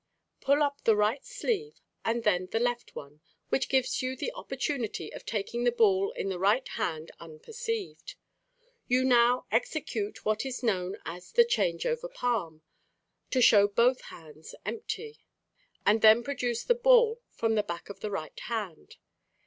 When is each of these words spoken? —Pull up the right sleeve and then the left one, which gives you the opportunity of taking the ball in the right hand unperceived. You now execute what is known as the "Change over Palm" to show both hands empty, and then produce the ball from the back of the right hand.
—Pull 0.41 0.63
up 0.63 0.81
the 0.83 0.95
right 0.95 1.23
sleeve 1.23 1.79
and 2.03 2.23
then 2.23 2.47
the 2.47 2.59
left 2.59 2.95
one, 2.95 3.21
which 3.49 3.69
gives 3.69 4.01
you 4.01 4.15
the 4.15 4.31
opportunity 4.33 5.13
of 5.13 5.27
taking 5.27 5.63
the 5.63 5.71
ball 5.71 6.09
in 6.13 6.27
the 6.27 6.39
right 6.39 6.67
hand 6.69 7.11
unperceived. 7.19 8.15
You 8.87 9.03
now 9.05 9.45
execute 9.51 10.25
what 10.25 10.43
is 10.43 10.63
known 10.63 10.97
as 11.05 11.31
the 11.33 11.45
"Change 11.45 11.85
over 11.85 12.09
Palm" 12.09 12.63
to 13.29 13.43
show 13.43 13.67
both 13.67 14.01
hands 14.05 14.55
empty, 14.65 15.19
and 15.85 16.01
then 16.01 16.23
produce 16.23 16.63
the 16.63 16.73
ball 16.73 17.21
from 17.29 17.53
the 17.53 17.61
back 17.61 17.87
of 17.91 17.99
the 17.99 18.09
right 18.09 18.39
hand. 18.39 18.95